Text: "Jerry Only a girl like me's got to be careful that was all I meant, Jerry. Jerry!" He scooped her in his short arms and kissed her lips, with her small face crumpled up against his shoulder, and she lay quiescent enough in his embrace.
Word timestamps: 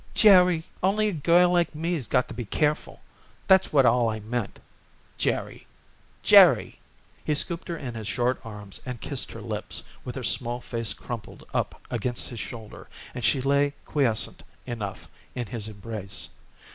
"Jerry 0.15 0.65
Only 0.81 1.09
a 1.09 1.13
girl 1.13 1.51
like 1.51 1.75
me's 1.75 2.07
got 2.07 2.27
to 2.29 2.33
be 2.33 2.45
careful 2.45 3.01
that 3.45 3.71
was 3.71 3.85
all 3.85 4.09
I 4.09 4.19
meant, 4.19 4.59
Jerry. 5.19 5.67
Jerry!" 6.23 6.79
He 7.23 7.35
scooped 7.35 7.67
her 7.67 7.77
in 7.77 7.93
his 7.93 8.07
short 8.07 8.41
arms 8.43 8.81
and 8.83 8.99
kissed 8.99 9.31
her 9.33 9.41
lips, 9.43 9.83
with 10.03 10.15
her 10.15 10.23
small 10.23 10.59
face 10.59 10.93
crumpled 10.95 11.43
up 11.53 11.79
against 11.91 12.29
his 12.29 12.39
shoulder, 12.39 12.89
and 13.13 13.23
she 13.23 13.41
lay 13.41 13.75
quiescent 13.85 14.41
enough 14.65 15.07
in 15.35 15.45
his 15.45 15.67
embrace. 15.67 16.29